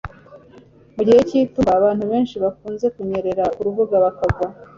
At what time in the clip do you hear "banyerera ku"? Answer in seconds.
2.95-3.59